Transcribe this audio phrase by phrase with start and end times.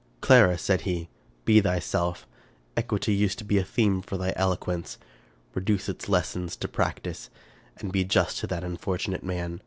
[0.15, 1.09] *' Clara!" said he,"
[1.45, 2.25] be thyself.
[2.75, 4.97] Equity used to be a theme for thy eloquence.
[5.53, 7.29] Reduce its lessons to practice,
[7.77, 9.59] and be just to that unfortunate man.